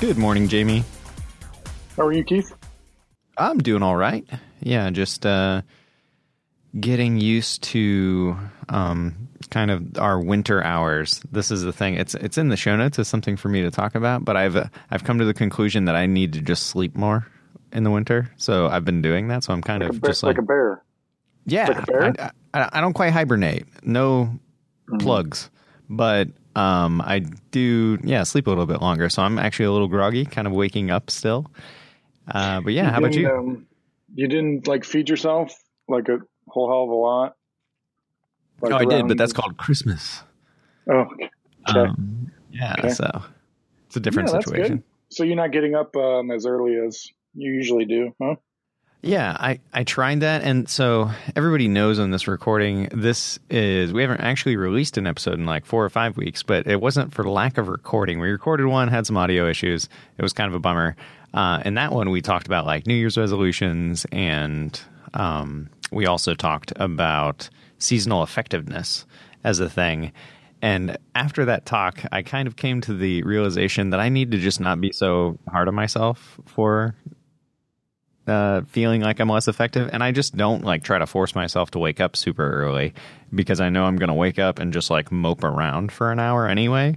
[0.00, 0.84] Good morning, Jamie.
[1.96, 2.52] How are you, Keith?
[3.36, 4.24] I'm doing all right.
[4.60, 5.62] Yeah, just uh,
[6.78, 8.36] getting used to
[8.68, 11.20] um, kind of our winter hours.
[11.32, 11.94] This is the thing.
[11.94, 14.54] It's it's in the show notes as something for me to talk about, but I've
[14.56, 17.26] uh, I've come to the conclusion that I need to just sleep more
[17.72, 18.30] in the winter.
[18.36, 19.42] So I've been doing that.
[19.44, 20.84] So I'm kind Like, of bear, just like, like, a bear.
[21.44, 21.68] yeah.
[21.68, 22.14] like a bear?
[22.54, 23.66] I, I, I don't quite hibernate.
[23.82, 24.38] No
[24.88, 25.00] Mm-hmm.
[25.00, 25.50] plugs,
[25.90, 29.08] but um, I do yeah sleep a little bit longer.
[29.08, 31.50] So I'm actually a little groggy, kind of waking up still.
[32.26, 33.28] Uh, but yeah, how about you?
[33.28, 33.66] Um,
[34.14, 35.54] you didn't like feed yourself
[35.88, 37.36] like a whole hell of a lot.
[38.60, 40.22] Like oh, I did, but that's called Christmas.
[40.90, 41.30] Oh, okay.
[41.66, 42.88] Um, yeah, Okay.
[42.88, 43.22] so
[43.86, 44.82] it's a different Yeah, situation.
[45.10, 48.34] So you're not getting up um, as early as you usually do, huh?
[49.00, 50.42] Yeah, I, I tried that.
[50.42, 55.34] And so everybody knows on this recording, this is, we haven't actually released an episode
[55.34, 58.18] in like four or five weeks, but it wasn't for lack of recording.
[58.18, 59.88] We recorded one, had some audio issues.
[60.16, 60.96] It was kind of a bummer.
[61.32, 64.80] Uh, and that one we talked about like New Year's resolutions and
[65.14, 69.06] um, we also talked about seasonal effectiveness
[69.44, 70.12] as a thing.
[70.60, 74.38] And after that talk, I kind of came to the realization that I need to
[74.38, 76.96] just not be so hard on myself for
[78.28, 81.70] uh, feeling like I'm less effective, and I just don't like try to force myself
[81.72, 82.94] to wake up super early
[83.34, 86.18] because I know I'm going to wake up and just like mope around for an
[86.18, 86.96] hour anyway.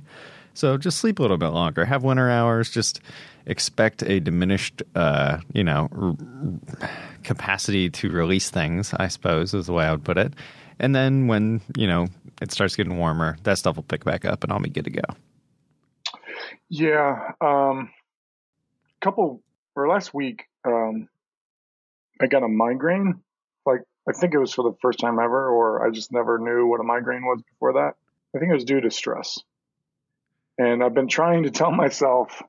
[0.54, 3.02] So just sleep a little bit longer, have winter hours, just
[3.46, 6.90] expect a diminished, uh, you know, r-
[7.23, 8.94] capacity to release things.
[8.94, 10.34] I suppose is the way I would put it.
[10.80, 12.08] And then when you know
[12.42, 14.92] it starts getting warmer, that stuff will pick back up, and I'll be good to
[14.92, 15.04] go.
[16.70, 17.34] Yeah.
[17.42, 17.90] Um,
[19.02, 19.42] couple
[19.76, 21.08] or last week, um,
[22.22, 23.22] I got a migraine.
[23.66, 26.67] Like I think it was for the first time ever, or I just never knew
[26.67, 27.95] what a migraine was before that.
[28.36, 29.39] I think it was due to stress.
[30.58, 32.42] And I've been trying to tell myself,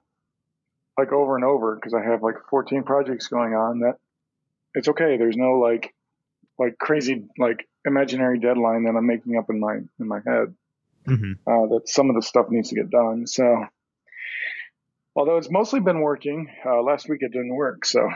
[0.98, 3.96] like over and over, because I have like 14 projects going on, that
[4.74, 5.16] it's okay.
[5.16, 5.94] There's no like,
[6.58, 10.54] like crazy like imaginary deadline that I'm making up in my in my head
[11.06, 11.32] Mm-hmm.
[11.48, 13.26] uh, that some of the stuff needs to get done.
[13.26, 13.66] So,
[15.16, 17.84] although it's mostly been working, uh, last week it didn't work.
[17.84, 18.08] So, so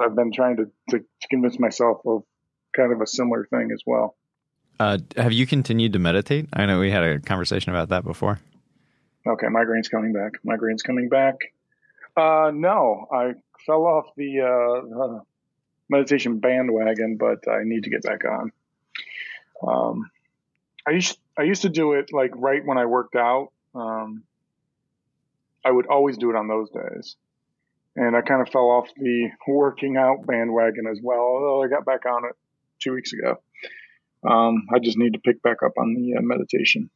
[0.00, 2.22] I've been trying to, to, to convince myself of
[2.74, 4.16] kind of a similar thing as well.
[4.78, 6.48] Uh, have you continued to meditate?
[6.52, 8.40] I know we had a conversation about that before.
[9.26, 10.42] Okay, migraine's coming back.
[10.42, 11.36] Migraine's coming back.
[12.16, 13.34] Uh, no, I
[13.66, 15.20] fell off the uh, uh,
[15.90, 18.52] meditation bandwagon, but I need to get back on.
[19.66, 20.10] Um,
[20.86, 23.52] I used I used to do it like right when I worked out.
[23.74, 24.24] Um,
[25.64, 27.16] I would always do it on those days,
[27.96, 31.20] and I kind of fell off the working out bandwagon as well.
[31.20, 32.36] Although I got back on it
[32.80, 33.36] two weeks ago.
[34.28, 36.90] Um, I just need to pick back up on the uh, meditation.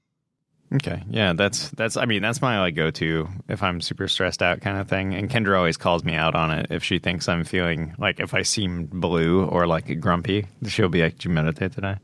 [0.73, 1.03] Okay.
[1.09, 4.61] Yeah, that's that's I mean, that's my like go to if I'm super stressed out
[4.61, 5.15] kind of thing.
[5.15, 8.35] And Kendra always calls me out on it if she thinks I'm feeling like if
[8.35, 11.97] I seem blue or like grumpy, she'll be like, Did you meditate today?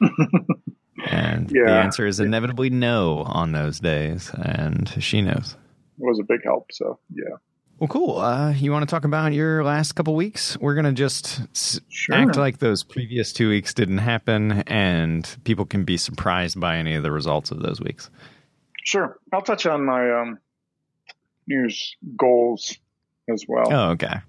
[1.10, 5.56] and the answer is inevitably no on those days, and she knows.
[5.98, 6.70] It was a big help.
[6.72, 7.36] So yeah.
[7.78, 8.18] Well, cool.
[8.18, 10.56] Uh, you want to talk about your last couple weeks?
[10.58, 12.16] We're gonna just s- Sure.
[12.16, 16.94] act like those previous two weeks didn't happen, and people can be surprised by any
[16.94, 18.10] of the results of those weeks.
[18.84, 19.18] Sure.
[19.32, 20.38] I'll touch on my um,
[21.46, 21.68] New
[22.16, 22.76] goals
[23.28, 23.72] as well.
[23.72, 24.20] Oh, okay.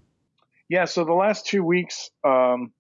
[0.69, 2.71] Yeah, so the last two weeks um,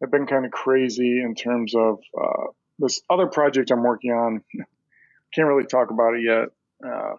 [0.00, 2.44] have been kind of crazy in terms of uh,
[2.78, 4.42] this other project I'm working on.
[5.34, 6.48] Can't really talk about it yet,
[6.88, 7.16] um,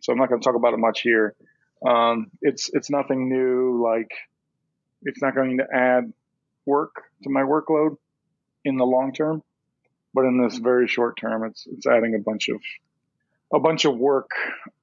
[0.00, 1.34] so I'm not going to talk about it much here.
[1.86, 3.82] Um, it's it's nothing new.
[3.82, 4.10] Like
[5.02, 6.12] it's not going to add
[6.66, 7.96] work to my workload
[8.64, 9.42] in the long term,
[10.14, 12.60] but in this very short term, it's it's adding a bunch of
[13.52, 14.30] a bunch of work.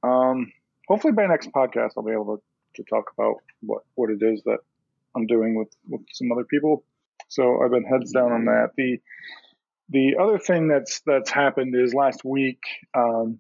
[0.03, 0.52] Um,
[0.88, 4.42] hopefully by next podcast, I'll be able to, to talk about what, what it is
[4.44, 4.60] that
[5.16, 6.83] I'm doing with, with some other people.
[7.30, 8.71] So I've been heads down on that.
[8.77, 9.00] The
[9.89, 12.60] the other thing that's that's happened is last week,
[12.94, 13.39] um,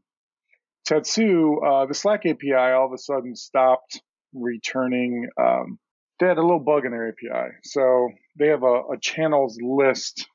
[0.87, 4.01] Tatsu, uh, the Slack API, all of a sudden stopped
[4.33, 5.27] returning.
[5.37, 5.79] Um,
[6.17, 10.27] they had a little bug in their API, so they have a, a channels list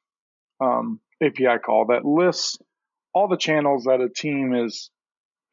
[0.60, 2.58] um, API call that lists
[3.14, 4.90] all the channels that a team is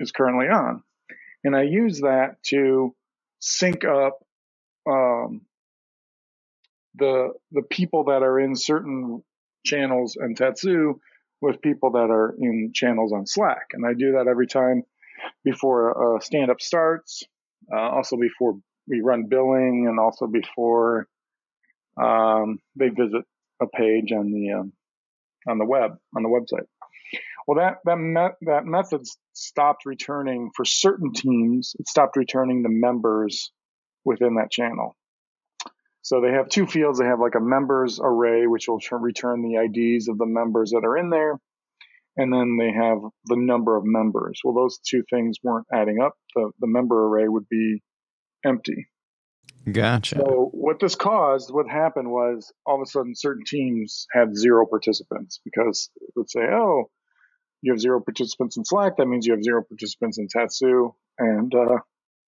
[0.02, 0.84] is currently on,
[1.46, 2.94] and I use that to
[3.40, 4.20] sync up
[4.86, 5.42] um,
[6.96, 9.24] the the people that are in certain
[9.66, 11.00] channels and Tatsu
[11.42, 14.84] with people that are in channels on Slack, and I do that every time
[15.44, 17.24] before a, stand up starts,
[17.74, 21.08] uh, also before we run billing, and also before
[22.02, 23.24] um, they visit
[23.62, 24.74] a page on the um,
[25.48, 26.66] on the web on the website.
[27.48, 29.02] Well, that that met, that method
[29.34, 31.76] stopped returning for certain teams.
[31.80, 33.52] It stopped returning the members
[34.06, 34.96] within that channel.
[36.02, 37.00] So they have two fields.
[37.00, 40.86] They have like a members array, which will return the IDs of the members that
[40.86, 41.40] are in there.
[42.18, 44.42] And then they have the number of members.
[44.44, 46.16] Well, those two things weren't adding up.
[46.36, 47.82] The, the member array would be
[48.46, 48.88] empty.
[49.72, 50.16] Gotcha.
[50.16, 54.66] So what this caused, what happened was all of a sudden certain teams had zero
[54.66, 56.90] participants because it would say, oh,
[57.62, 58.98] you have zero participants in Slack.
[58.98, 60.94] That means you have zero participants in Tatsu.
[61.20, 61.80] And, uh,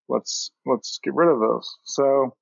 [0.10, 1.70] let's, let's get rid of those.
[1.86, 2.36] So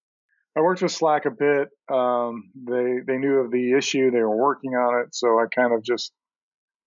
[0.59, 1.69] I worked with Slack a bit.
[1.89, 4.11] Um, they, they knew of the issue.
[4.11, 5.15] They were working on it.
[5.15, 6.11] So I kind of just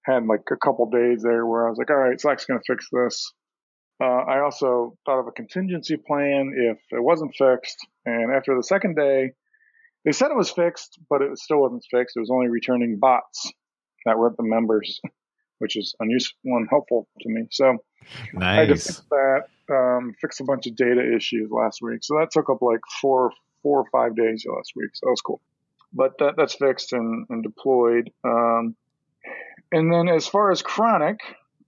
[0.04, 2.72] had like a couple days there where I was like, all right, Slack's going to
[2.72, 3.32] fix this.
[3.98, 7.78] Uh, I also thought of a contingency plan if it wasn't fixed.
[8.04, 9.30] And after the second day,
[10.04, 12.16] they said it was fixed, but it still wasn't fixed.
[12.16, 13.50] It was only returning bots
[14.04, 15.00] that were the members,
[15.60, 17.46] which is unuseful and helpful to me.
[17.50, 17.78] So
[18.34, 18.58] nice.
[18.58, 22.00] I just fixed that, um, fixed a bunch of data issues last week.
[22.02, 23.30] So that took up like four,
[23.62, 24.90] four or five days last week.
[24.94, 25.40] So that was cool.
[25.92, 28.10] But that, that's fixed and, and deployed.
[28.24, 28.76] Um,
[29.70, 31.20] and then as far as chronic,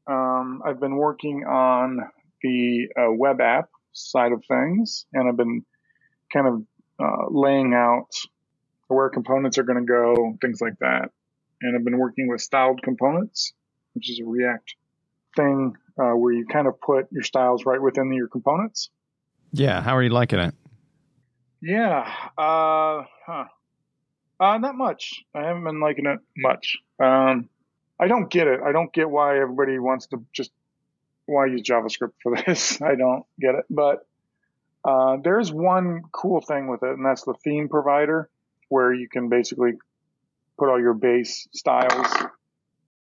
[0.06, 2.00] um, I've been working on
[2.42, 5.64] the uh, web app side of things, and I've been
[6.32, 6.62] kind of
[6.98, 8.08] uh, laying out
[8.88, 11.10] where components are going to go, things like that.
[11.62, 13.52] And I've been working with styled components,
[13.94, 14.74] which is a React
[15.36, 18.90] thing uh, where you kind of put your styles right within your components.
[19.52, 20.54] Yeah, how are you liking it?
[21.64, 22.06] Yeah,
[22.36, 23.44] uh, huh.
[24.38, 25.24] Uh, not much.
[25.34, 26.76] I haven't been liking it much.
[27.02, 27.48] Um,
[27.98, 28.60] I don't get it.
[28.60, 30.50] I don't get why everybody wants to just
[31.24, 32.82] why use JavaScript for this.
[32.82, 33.64] I don't get it.
[33.70, 34.06] But
[34.84, 38.28] uh, there's one cool thing with it, and that's the theme provider,
[38.68, 39.72] where you can basically
[40.58, 42.12] put all your base styles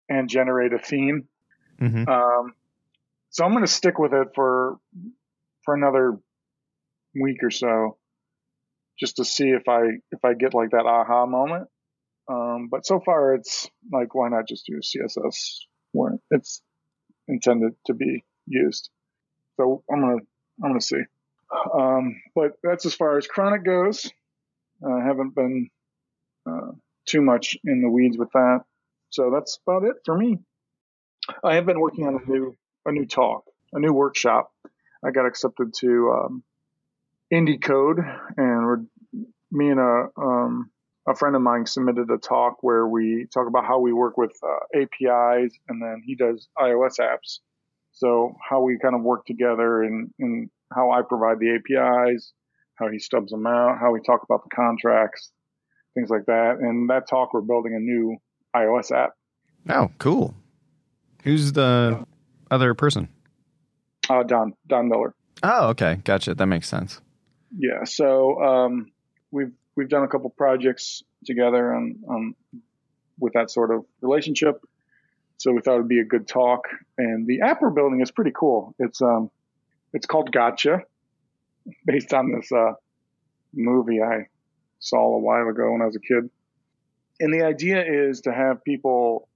[0.08, 1.28] and generate a theme.
[1.78, 2.08] Mm-hmm.
[2.08, 2.54] Um,
[3.28, 4.78] so I'm going to stick with it for
[5.62, 6.18] for another
[7.14, 7.98] week or so,
[8.98, 11.68] just to see if I if I get like that aha moment.
[12.28, 15.58] Um, but so far, it's like, why not just use CSS
[15.92, 16.60] where it's
[17.28, 18.90] intended to be used?
[19.56, 20.16] So I'm gonna,
[20.62, 21.02] I'm gonna see.
[21.72, 24.10] Um, but that's as far as chronic goes.
[24.84, 25.70] I haven't been
[26.48, 26.72] uh,
[27.06, 28.60] too much in the weeds with that.
[29.10, 30.38] So that's about it for me.
[31.42, 34.52] I have been working on a new, a new talk, a new workshop.
[35.04, 36.42] I got accepted to um,
[37.30, 37.98] Indy.Code(),
[38.36, 38.82] and we're
[39.50, 40.70] me and a um,
[41.08, 44.32] a friend of mine submitted a talk where we talk about how we work with
[44.42, 47.38] uh, APIs, and then he does iOS apps.
[47.92, 52.32] So how we kind of work together, and, and how I provide the APIs,
[52.74, 55.30] how he stubs them out, how we talk about the contracts,
[55.94, 56.56] things like that.
[56.60, 58.16] And that talk, we're building a new
[58.54, 59.12] iOS app.
[59.68, 60.34] Oh, cool.
[61.22, 62.04] Who's the
[62.50, 63.08] other person?
[64.08, 65.14] Uh, Don Don Miller.
[65.42, 66.34] Oh, okay, gotcha.
[66.34, 67.00] That makes sense.
[67.56, 67.84] Yeah.
[67.84, 68.92] So um,
[69.30, 72.34] we've we've done a couple projects together on, on
[73.18, 74.60] with that sort of relationship.
[75.38, 76.62] So we thought it'd be a good talk.
[76.96, 78.74] And the app we're building is pretty cool.
[78.78, 79.30] It's um
[79.92, 80.80] it's called Gotcha,
[81.86, 82.72] based on this uh,
[83.54, 84.28] movie I
[84.78, 86.30] saw a while ago when I was a kid.
[87.18, 89.28] And the idea is to have people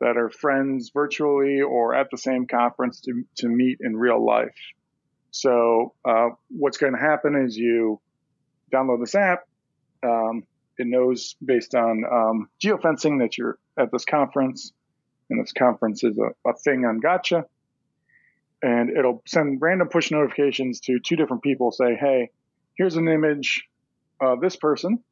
[0.00, 4.56] that are friends virtually or at the same conference to, to meet in real life.
[5.32, 8.00] So uh, what's going to happen is you
[8.72, 9.48] download this app,
[10.02, 10.44] um,
[10.78, 14.72] it knows based on um, geofencing that you're at this conference,
[15.30, 17.46] and this conference is a, a thing on Gotcha.
[18.62, 21.72] And it'll send random push notifications to two different people.
[21.72, 22.30] Say, hey,
[22.76, 23.64] here's an image
[24.20, 25.02] of this person.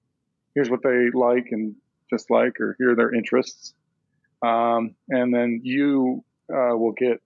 [0.55, 1.75] Here's what they like and
[2.11, 3.75] dislike, or here are their interests.
[4.43, 7.21] Um, and then you uh, will get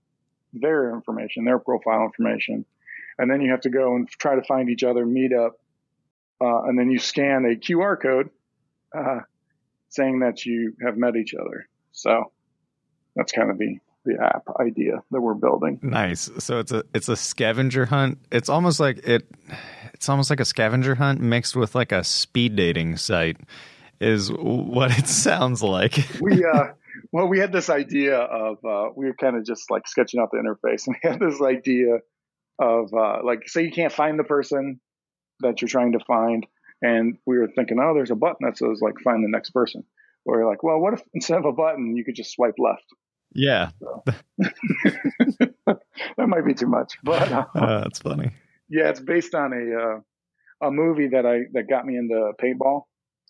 [0.52, 2.64] their information, their profile information.
[3.18, 5.58] And then you have to go and try to find each other, meet up,
[6.40, 8.30] uh, and then you scan a QR code
[8.94, 9.20] uh,
[9.88, 11.68] saying that you have met each other.
[11.92, 12.32] So
[13.14, 15.78] that's kind of the the app idea that we're building.
[15.82, 16.30] Nice.
[16.38, 18.18] So it's a it's a scavenger hunt.
[18.30, 19.26] It's almost like it.
[19.94, 23.38] It's almost like a scavenger hunt mixed with like a speed dating site.
[24.00, 26.06] Is what it sounds like.
[26.20, 26.72] we uh,
[27.12, 30.30] well, we had this idea of uh, we were kind of just like sketching out
[30.32, 32.00] the interface, and we had this idea
[32.58, 34.80] of uh, like say you can't find the person
[35.40, 36.46] that you're trying to find.
[36.82, 39.84] And we were thinking, oh, there's a button that says like find the next person.
[40.26, 42.84] Or we're like, well, what if instead of a button, you could just swipe left?
[43.34, 43.70] Yeah.
[43.80, 44.04] So.
[45.66, 48.30] that might be too much, but uh, uh, that's funny.
[48.68, 52.82] Yeah, it's based on a uh, a movie that I that got me into paintball.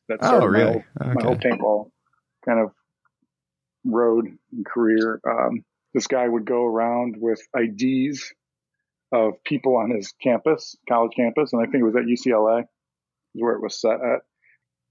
[0.08, 0.84] That oh, really?
[0.98, 1.14] My whole, okay.
[1.14, 1.90] my whole paintball
[2.46, 2.72] kind of
[3.86, 5.20] road and career.
[5.26, 5.64] Um,
[5.94, 8.32] this guy would go around with IDs
[9.14, 13.42] of people on his campus, college campus, and I think it was at UCLA, is
[13.42, 14.20] where it was set at.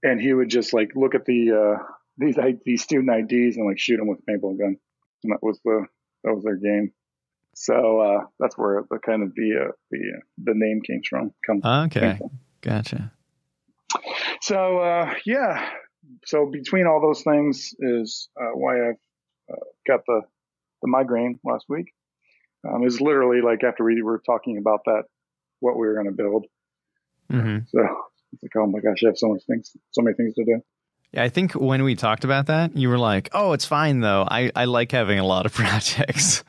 [0.02, 1.82] And he would just like look at the uh,
[2.18, 4.76] these these student IDs and like shoot them with a paintball gun,
[5.22, 5.86] and that was the
[6.24, 6.92] that was their game.
[7.54, 11.32] So uh, that's where the kind of the uh, the uh, the name came from.
[11.46, 12.18] Come, okay,
[12.60, 13.12] gotcha.
[14.42, 15.70] So uh, yeah,
[16.26, 18.96] so between all those things is uh, why I've
[19.50, 20.22] uh, got the
[20.82, 21.92] the migraine last week.
[22.66, 25.02] Um, is literally like after we were talking about that,
[25.60, 26.46] what we were going to build.
[27.32, 27.58] Mm-hmm.
[27.68, 27.80] So
[28.32, 30.60] it's like, oh my gosh, I have so many things, so many things to do.
[31.12, 34.26] Yeah, I think when we talked about that, you were like, "Oh, it's fine though.
[34.28, 36.42] I, I like having a lot of projects."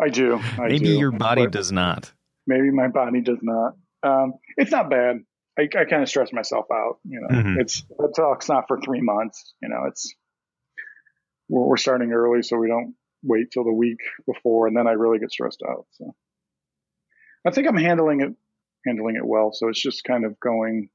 [0.00, 0.36] I do.
[0.36, 0.98] I maybe do.
[0.98, 2.12] your body does not.
[2.46, 3.74] Maybe my body does not.
[4.02, 5.18] Um, it's not bad.
[5.58, 6.98] I, I kind of stress myself out.
[7.04, 7.60] You know, mm-hmm.
[7.60, 9.54] it's the talk's not for three months.
[9.60, 10.14] You know, it's
[11.48, 12.94] we're, we're starting early, so we don't
[13.28, 15.86] wait till the week before, and then I really get stressed out.
[15.92, 16.14] So
[17.46, 18.34] I think I'm handling it
[18.86, 19.52] handling it well.
[19.52, 20.88] So it's just kind of going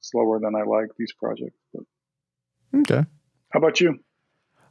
[0.00, 1.58] slower than I like these projects.
[1.72, 1.82] But.
[2.80, 3.06] Okay.
[3.50, 3.98] How about you?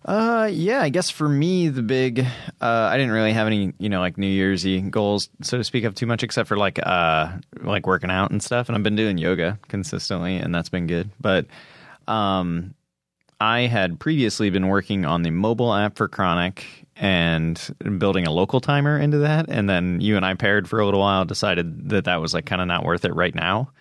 [0.06, 2.26] Uh, yeah, I guess for me, the big, uh,
[2.60, 5.86] I didn't really have any, you know, like New Year's Eve goals, so to speak,
[5.86, 8.68] of too much, except for like, uh, like working out and stuff.
[8.68, 11.10] And I've been doing yoga consistently, and that's been good.
[11.22, 11.46] But,
[12.06, 12.74] um,
[13.40, 18.62] I had previously been working on the mobile app for Chronic and building a local
[18.62, 19.48] timer into that.
[19.50, 22.46] And then you and I paired for a little while, decided that that was like
[22.46, 23.72] kind of not worth it right now.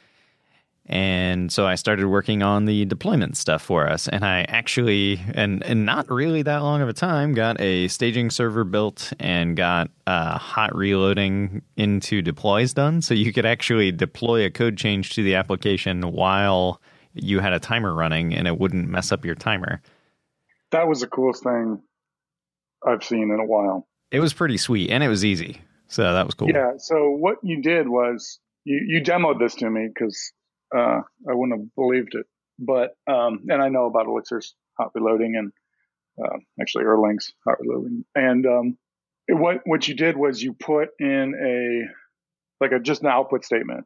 [0.87, 4.09] And so I started working on the deployment stuff for us.
[4.09, 8.31] And I actually, and, and not really that long of a time, got a staging
[8.31, 13.01] server built and got uh, hot reloading into deploys done.
[13.01, 16.81] So you could actually deploy a code change to the application while
[17.15, 19.81] you had a timer running and it wouldn't mess up your timer.
[20.73, 21.81] That was the coolest thing
[22.87, 23.87] I've seen in a while.
[24.11, 25.61] It was pretty sweet and it was easy.
[25.89, 26.51] So that was cool.
[26.51, 26.73] Yeah.
[26.79, 30.33] So what you did was you, you demoed this to me because
[30.75, 32.27] uh, I wouldn't have believed it.
[32.59, 35.53] But um, and I know about Elixir's hot reloading and
[36.23, 38.05] uh, actually Erlang's hot reloading.
[38.15, 38.79] And um,
[39.29, 43.45] it, what what you did was you put in a like a just an output
[43.45, 43.85] statement,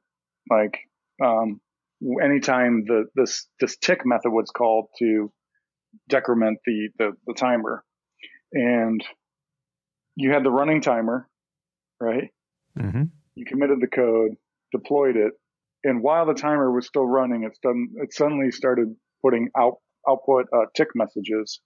[0.50, 0.78] like
[1.24, 1.60] um,
[2.22, 5.32] anytime the this this tick method was called to
[6.08, 7.84] decrement the the, the timer,
[8.52, 9.04] and
[10.14, 11.28] you had the running timer,
[12.00, 12.30] right?
[12.78, 13.04] Mm-hmm.
[13.34, 14.36] You committed the code,
[14.72, 15.32] deployed it,
[15.84, 17.88] and while the timer was still running, it's done.
[17.96, 19.74] It suddenly started putting out
[20.08, 21.60] output uh, tick messages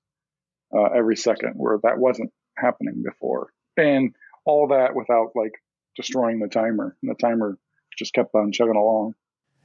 [0.76, 5.52] uh, every second, where that wasn't happening before, and all that without like
[5.96, 6.96] destroying the timer.
[7.02, 7.56] And the timer
[7.98, 9.14] just kept on chugging along.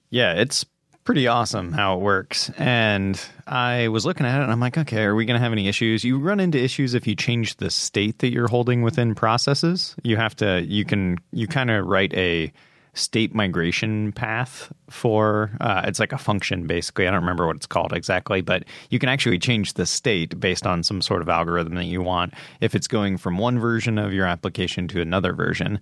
[0.10, 0.66] Yeah, it's
[1.06, 2.50] pretty awesome how it works.
[2.58, 5.52] And I was looking at it and I'm like, okay, are we going to have
[5.52, 6.04] any issues?
[6.04, 9.96] You run into issues if you change the state that you're holding within processes.
[10.04, 12.52] You have to, you can, you kind of write a
[12.96, 17.68] state migration path for uh, it's like a function basically i don't remember what it's
[17.68, 21.76] called exactly but you can actually change the state based on some sort of algorithm
[21.76, 25.78] that you want if it's going from one version of your application to another version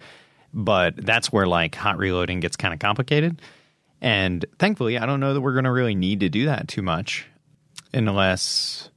[0.56, 3.40] but that's where like hot reloading gets kind of complicated
[4.04, 6.84] and thankfully i don't know that we're going to really need to do that too
[6.84, 7.26] much
[7.94, 8.92] unless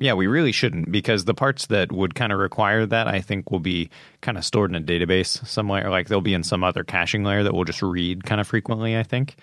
[0.00, 3.50] yeah, we really shouldn't because the parts that would kind of require that, I think,
[3.50, 3.90] will be
[4.22, 5.90] kind of stored in a database somewhere.
[5.90, 8.96] Like they'll be in some other caching layer that we'll just read kind of frequently,
[8.96, 9.36] I think.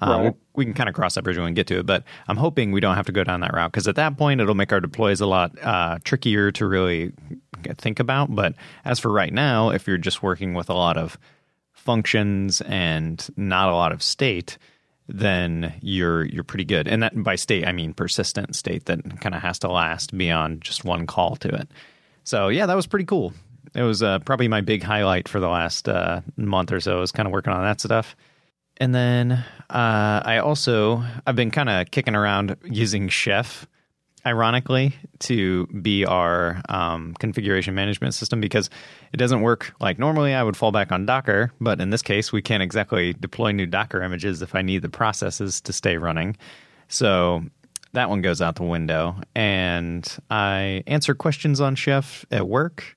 [0.00, 0.34] Uh, right.
[0.54, 2.70] we can kind of cross that bridge when we get to it, but I'm hoping
[2.70, 4.80] we don't have to go down that route because at that point it'll make our
[4.80, 7.12] deploys a lot uh, trickier to really
[7.76, 8.32] think about.
[8.32, 8.54] But
[8.84, 11.18] as for right now, if you're just working with a lot of
[11.80, 14.58] functions and not a lot of state,
[15.08, 16.86] then you're you're pretty good.
[16.86, 20.62] And that by state I mean persistent state that kind of has to last beyond
[20.62, 21.68] just one call to it.
[22.24, 23.32] So yeah, that was pretty cool.
[23.74, 26.96] It was uh, probably my big highlight for the last uh, month or so.
[26.96, 28.16] I was kind of working on that stuff.
[28.76, 29.32] And then
[29.68, 33.66] uh, I also I've been kind of kicking around using Chef
[34.26, 38.70] ironically, to be our um, configuration management system because
[39.12, 42.32] it doesn't work like normally I would fall back on Docker, but in this case,
[42.32, 46.36] we can't exactly deploy new Docker images if I need the processes to stay running.
[46.88, 47.44] So
[47.92, 49.16] that one goes out the window.
[49.34, 52.96] And I answer questions on Chef at work.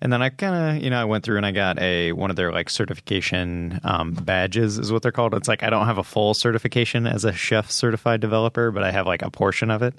[0.00, 2.30] And then I kind of, you know, I went through and I got a one
[2.30, 5.34] of their like certification um, badges is what they're called.
[5.34, 8.92] It's like I don't have a full certification as a chef certified developer, but I
[8.92, 9.94] have like a portion of it.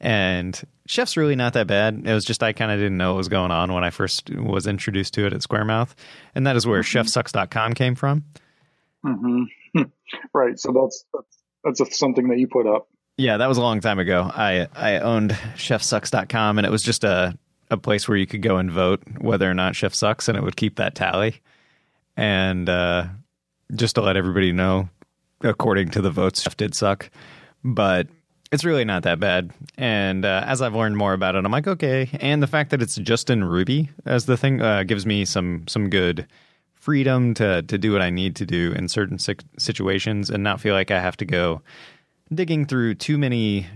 [0.00, 2.02] And Chef's really not that bad.
[2.04, 4.30] It was just I kind of didn't know what was going on when I first
[4.30, 5.94] was introduced to it at Squaremouth,
[6.34, 6.98] and that is where mm-hmm.
[6.98, 8.24] ChefSucks.com came from.
[9.04, 9.82] Mm-hmm.
[10.34, 10.58] right.
[10.58, 12.88] So that's that's, that's a, something that you put up.
[13.16, 14.30] Yeah, that was a long time ago.
[14.32, 17.38] I I owned chefsucks.com and it was just a
[17.70, 20.44] a place where you could go and vote whether or not chef sucks and it
[20.44, 21.40] would keep that tally.
[22.16, 23.06] And uh,
[23.74, 24.88] just to let everybody know
[25.42, 27.10] according to the votes chef did suck.
[27.64, 28.08] But
[28.52, 29.50] it's really not that bad.
[29.76, 32.08] And uh, as I've learned more about it, I'm like, okay.
[32.20, 35.64] And the fact that it's just in Ruby as the thing uh, gives me some
[35.66, 36.26] some good
[36.74, 40.74] freedom to to do what I need to do in certain situations and not feel
[40.74, 41.62] like I have to go
[42.32, 43.66] digging through too many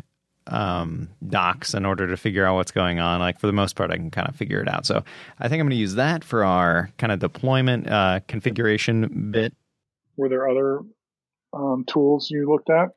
[0.47, 3.21] um, docs in order to figure out what's going on.
[3.21, 4.87] Like for the most part, I can kind of figure it out.
[4.87, 5.05] So
[5.39, 9.55] I think I'm going to use that for our kind of deployment uh, configuration bit.
[10.17, 10.81] Were there other
[11.53, 12.91] um, tools you looked at?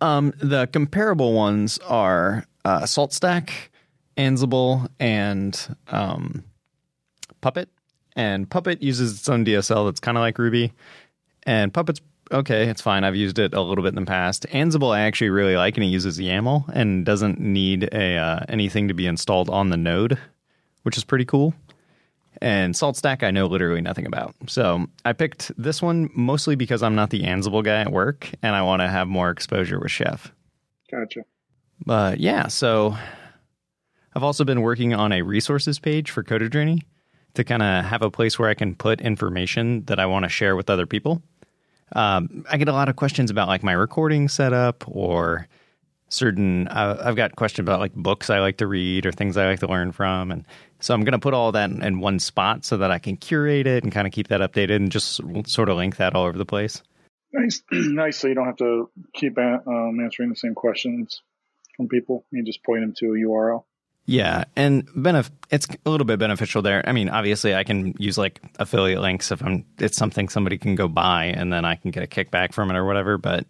[0.00, 3.50] Um, the comparable ones are uh, SaltStack,
[4.16, 6.44] Ansible, and um,
[7.40, 7.68] Puppet.
[8.16, 10.72] And Puppet uses its own DSL that's kind of like Ruby.
[11.44, 12.00] And Puppet's
[12.32, 13.04] okay, it's fine.
[13.04, 14.46] I've used it a little bit in the past.
[14.50, 18.88] Ansible I actually really like, and it uses YAML and doesn't need a uh, anything
[18.88, 20.18] to be installed on the node,
[20.82, 21.54] which is pretty cool.
[22.42, 24.34] And SaltStack I know literally nothing about.
[24.46, 28.54] So I picked this one mostly because I'm not the Ansible guy at work, and
[28.54, 30.32] I want to have more exposure with Chef.
[30.90, 31.20] Gotcha.
[31.84, 32.96] But yeah, so
[34.14, 36.82] I've also been working on a resources page for CoderJourney
[37.34, 40.28] to kind of have a place where I can put information that I want to
[40.28, 41.22] share with other people.
[41.92, 45.48] Um, I get a lot of questions about like my recording setup or
[46.10, 46.68] certain.
[46.68, 49.60] Uh, I've got questions about like books I like to read or things I like
[49.60, 50.44] to learn from, and
[50.80, 53.16] so I'm going to put all that in, in, one spot so that I can
[53.16, 56.26] curate it and kind of keep that updated and just sort of link that all
[56.26, 56.82] over the place.
[57.32, 58.18] Nice, nice.
[58.18, 61.22] So you don't have to keep um, answering the same questions
[61.76, 62.26] from people.
[62.30, 63.64] You just point them to a URL.
[64.06, 66.82] Yeah, and benef- it's a little bit beneficial there.
[66.84, 70.74] I mean, obviously, I can use like affiliate links if I'm it's something somebody can
[70.74, 73.18] go buy, and then I can get a kickback from it or whatever.
[73.18, 73.46] But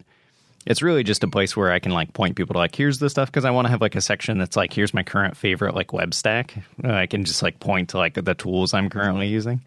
[0.65, 3.09] it's really just a place where I can like point people to like here's the
[3.09, 5.75] stuff because I want to have like a section that's like here's my current favorite
[5.75, 6.53] like web stack.
[6.83, 9.61] I can just like point to like the tools I'm currently using,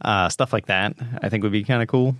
[0.00, 0.94] uh, stuff like that.
[1.22, 2.16] I think would be kind of cool.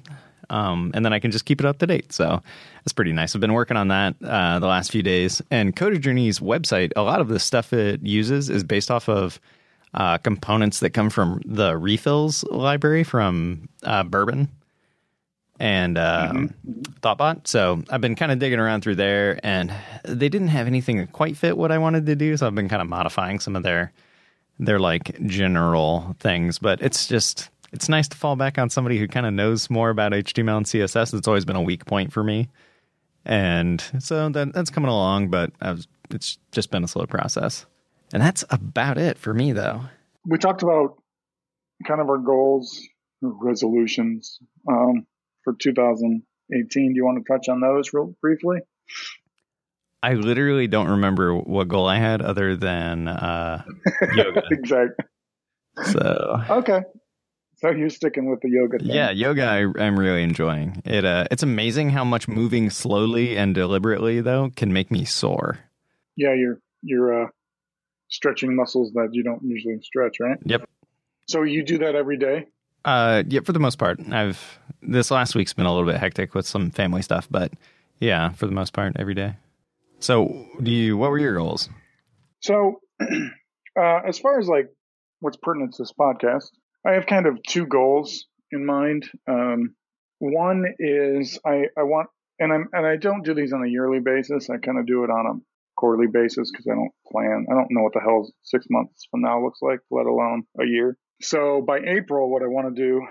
[0.51, 2.13] Um, and then I can just keep it up to date.
[2.13, 2.43] So
[2.77, 3.35] that's pretty nice.
[3.35, 5.41] I've been working on that uh, the last few days.
[5.51, 9.41] And CoderJourney's website, a lot of the stuff it uses is based off of
[9.95, 14.49] uh, components that come from the refills library from uh, Bourbon
[15.65, 16.81] and um, mm-hmm.
[17.01, 17.47] Thoughtbot.
[17.47, 19.73] So I've been kind of digging around through there, and
[20.05, 22.37] they didn't have anything that quite fit what I wanted to do.
[22.37, 23.91] So I've been kind of modifying some of their
[24.59, 29.09] their like general things, but it's just it's nice to fall back on somebody who
[29.09, 31.15] kind of knows more about HTML and CSS.
[31.15, 32.51] It's always been a weak point for me,
[33.25, 35.29] and so that, that's coming along.
[35.29, 37.65] But was, it's just been a slow process,
[38.13, 39.81] and that's about it for me, though.
[40.27, 40.99] We talked about
[41.87, 42.87] kind of our goals,
[43.23, 44.39] resolutions
[44.71, 45.07] um,
[45.45, 46.93] for 2018.
[46.93, 48.61] Do you want to touch on those real briefly?
[50.03, 53.65] I literally don't remember what goal I had other than uh,
[54.15, 54.43] yoga.
[54.51, 55.07] exactly.
[55.83, 56.83] So okay,
[57.57, 58.91] so you're sticking with the yoga thing.
[58.91, 60.83] Yeah, yoga I, am really enjoying.
[60.85, 65.59] It uh it's amazing how much moving slowly and deliberately though can make me sore.
[66.17, 67.29] Yeah, you're you're uh
[68.09, 70.37] stretching muscles that you don't usually stretch, right?
[70.45, 70.69] Yep.
[71.27, 72.47] So you do that every day?
[72.85, 74.01] Uh yeah, for the most part.
[74.11, 77.53] I've this last week's been a little bit hectic with some family stuff, but
[78.01, 79.37] yeah, for the most part every day.
[80.01, 81.69] So, do you what were your goals?
[82.41, 84.69] So, uh as far as like
[85.21, 86.51] what's pertinent to this podcast,
[86.87, 89.09] I have kind of two goals in mind.
[89.27, 89.75] Um,
[90.19, 94.01] one is I, I want, and I'm, and I don't do these on a yearly
[94.01, 94.51] basis.
[94.51, 95.41] I kind of do it on a
[95.77, 97.47] quarterly basis because I don't plan.
[97.51, 100.67] I don't know what the hell six months from now looks like, let alone a
[100.67, 100.97] year.
[101.23, 103.07] So by April, what I want to do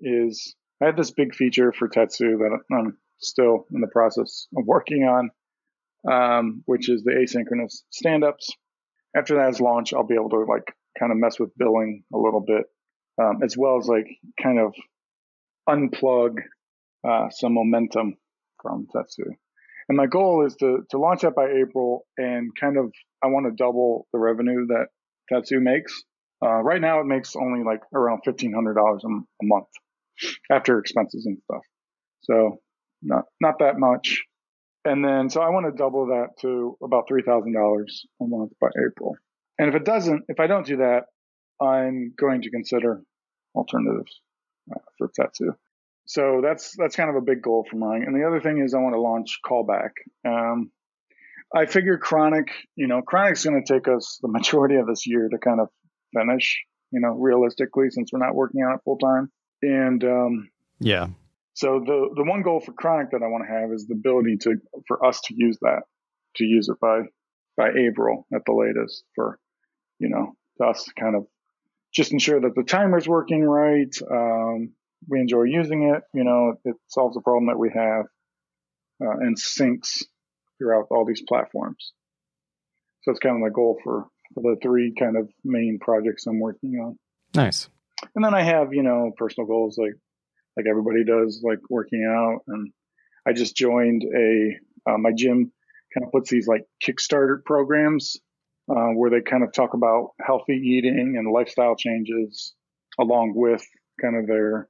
[0.00, 4.64] is I have this big feature for Tatsu that I'm still in the process of
[4.66, 5.30] working on,
[6.10, 8.50] um, which is the asynchronous stand-ups.
[9.16, 12.18] After that is launched, I'll be able to like kind of mess with billing a
[12.18, 12.64] little bit
[13.20, 14.06] um, as well as like
[14.42, 14.74] kind of
[15.68, 16.38] unplug
[17.08, 18.16] uh, some momentum
[18.60, 19.24] from Tatsu.
[19.88, 23.46] And my goal is to to launch that by April and kind of I want
[23.46, 24.86] to double the revenue that
[25.30, 26.02] Tatsu makes.
[26.42, 29.08] Uh, right now, it makes only like around fifteen hundred dollars a
[29.42, 29.68] month
[30.50, 31.62] after expenses and stuff.
[32.22, 32.58] So
[33.02, 34.22] not not that much.
[34.84, 38.52] And then so I want to double that to about three thousand dollars a month
[38.60, 39.16] by April.
[39.58, 41.04] And if it doesn't, if I don't do that,
[41.60, 43.02] I'm going to consider
[43.54, 44.20] alternatives
[44.70, 45.52] uh, for Tatsu.
[46.06, 48.02] So that's that's kind of a big goal for mine.
[48.06, 49.90] And the other thing is I want to launch callback.
[50.26, 50.70] Um,
[51.54, 55.28] I figure chronic, you know, chronic's going to take us the majority of this year
[55.30, 55.68] to kind of
[56.16, 59.30] finish, you know, realistically, since we're not working on it full time.
[59.62, 60.50] And um,
[60.80, 61.08] yeah.
[61.54, 64.38] So the the one goal for chronic that I want to have is the ability
[64.42, 65.82] to for us to use that
[66.36, 67.02] to use it by
[67.56, 69.38] by April at the latest for
[69.98, 71.26] you know us kind of
[71.92, 73.94] just ensure that the timer's working right.
[74.10, 74.72] Um,
[75.08, 76.02] we enjoy using it.
[76.12, 78.06] You know, it solves a problem that we have
[79.00, 80.02] uh, and syncs
[80.58, 81.92] throughout all these platforms.
[83.02, 84.06] So it's kind of my goal for
[84.42, 86.98] the three kind of main projects I'm working on.
[87.34, 87.68] Nice.
[88.14, 89.94] And then I have, you know, personal goals like
[90.56, 92.40] like everybody does, like working out.
[92.46, 92.72] And
[93.26, 95.52] I just joined a uh, my gym
[95.94, 98.16] kind of puts these like Kickstarter programs
[98.70, 102.54] uh, where they kind of talk about healthy eating and lifestyle changes
[102.98, 103.64] along with
[104.00, 104.68] kind of their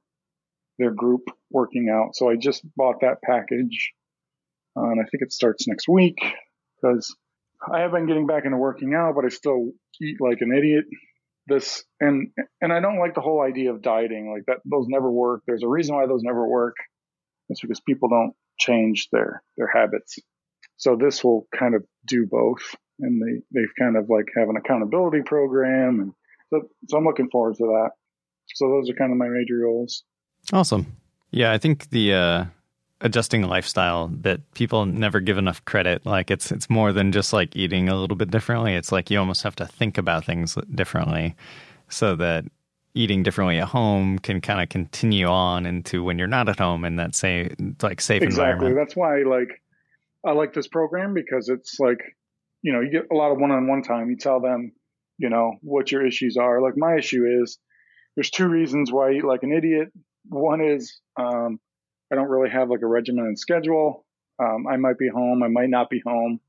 [0.77, 2.15] their group working out.
[2.15, 3.93] So I just bought that package,
[4.77, 6.17] uh, and I think it starts next week
[6.81, 7.15] because
[7.71, 10.85] I have been getting back into working out, but I still eat like an idiot.
[11.47, 12.29] This and
[12.61, 14.57] and I don't like the whole idea of dieting like that.
[14.69, 15.43] Those never work.
[15.45, 16.75] There's a reason why those never work.
[17.49, 20.17] It's because people don't change their their habits.
[20.77, 24.57] So this will kind of do both, and they they've kind of like have an
[24.57, 26.13] accountability program, and
[26.49, 27.91] so, so I'm looking forward to that.
[28.55, 30.03] So those are kind of my major goals.
[30.51, 30.97] Awesome.
[31.31, 32.45] Yeah, I think the uh,
[33.01, 36.05] adjusting lifestyle that people never give enough credit.
[36.05, 38.75] Like it's it's more than just like eating a little bit differently.
[38.75, 41.35] It's like you almost have to think about things differently,
[41.89, 42.45] so that
[42.93, 46.85] eating differently at home can kind of continue on into when you're not at home
[46.85, 48.51] in that say like safe exactly.
[48.51, 48.75] environment.
[48.75, 49.61] That's why like
[50.25, 51.99] I like this program because it's like
[52.61, 54.09] you know you get a lot of one-on-one time.
[54.09, 54.71] You tell them
[55.17, 56.61] you know what your issues are.
[56.61, 57.59] Like my issue is
[58.15, 59.91] there's two reasons why I eat like an idiot.
[60.29, 61.59] One is um,
[62.11, 64.05] I don't really have like a regimen and schedule.
[64.39, 66.39] Um, I might be home, I might not be home.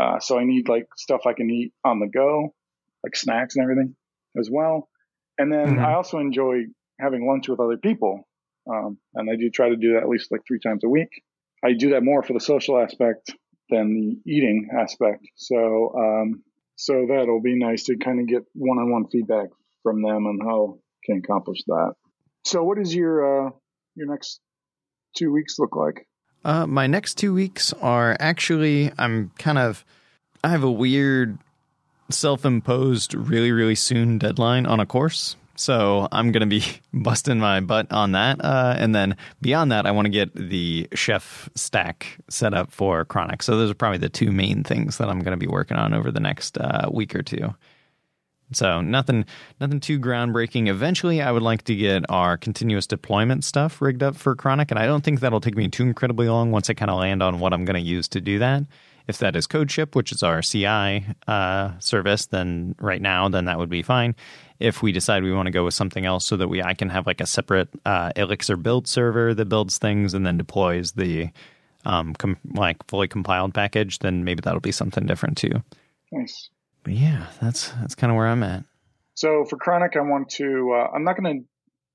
[0.00, 2.54] Uh, so I need like stuff I can eat on the go,
[3.02, 3.96] like snacks and everything
[4.38, 4.88] as well.
[5.38, 5.84] And then mm-hmm.
[5.84, 6.64] I also enjoy
[7.00, 8.28] having lunch with other people.
[8.70, 11.22] Um, and I do try to do that at least like three times a week.
[11.64, 13.32] I do that more for the social aspect
[13.70, 15.26] than the eating aspect.
[15.36, 16.42] So, um,
[16.76, 19.48] so that'll be nice to kind of get one-on-one feedback
[19.82, 21.94] from them on how can accomplish that.
[22.44, 23.50] So, what is your uh,
[23.96, 24.40] your next
[25.16, 26.06] two weeks look like?
[26.44, 29.84] Uh, my next two weeks are actually, I'm kind of,
[30.42, 31.38] I have a weird
[32.10, 35.36] self imposed, really, really soon deadline on a course.
[35.56, 38.42] So I'm going to be busting my butt on that.
[38.42, 43.04] Uh, and then beyond that, I want to get the chef stack set up for
[43.04, 43.42] Chronic.
[43.42, 45.92] So those are probably the two main things that I'm going to be working on
[45.92, 47.54] over the next uh, week or two.
[48.52, 49.24] So nothing,
[49.60, 50.68] nothing too groundbreaking.
[50.68, 54.78] Eventually, I would like to get our continuous deployment stuff rigged up for Chronic, and
[54.78, 57.40] I don't think that'll take me too incredibly long once I kind of land on
[57.40, 58.64] what I'm going to use to do that.
[59.06, 63.58] If that is CodeShip, which is our CI uh, service, then right now, then that
[63.58, 64.14] would be fine.
[64.60, 66.90] If we decide we want to go with something else, so that we I can
[66.90, 71.30] have like a separate uh, Elixir build server that builds things and then deploys the
[71.84, 75.62] um, com- like fully compiled package, then maybe that'll be something different too.
[76.12, 76.50] Nice.
[76.88, 78.64] But yeah, that's that's kind of where I'm at.
[79.12, 80.72] So for Chronic, I want to.
[80.72, 81.46] Uh, I'm not going to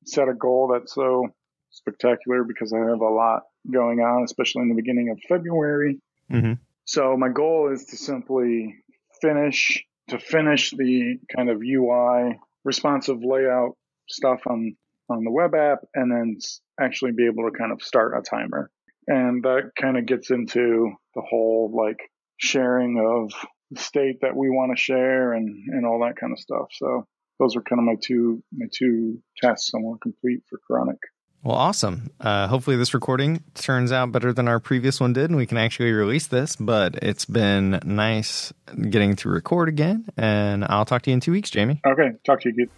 [0.05, 1.29] set a goal that's so
[1.71, 5.99] spectacular because I have a lot going on, especially in the beginning of February.
[6.31, 6.61] Mm-hmm.
[6.85, 8.75] So my goal is to simply
[9.19, 13.75] finish to finish the kind of UI responsive layout
[14.07, 14.75] stuff on
[15.09, 16.37] on the web app, and then
[16.79, 18.69] actually be able to kind of start a timer.
[19.07, 23.31] And that kind of gets into the whole like sharing of
[23.75, 26.67] state that we want to share and, and all that kind of stuff.
[26.71, 27.07] So
[27.39, 30.97] those are kind of my two my two tasks I want to complete for Chronic.
[31.43, 32.09] Well, awesome.
[32.21, 35.57] Uh, hopefully, this recording turns out better than our previous one did, and we can
[35.57, 36.55] actually release this.
[36.55, 38.53] But it's been nice
[38.89, 41.81] getting to record again, and I'll talk to you in two weeks, Jamie.
[41.85, 42.55] Okay, talk to you.
[42.55, 42.69] Good.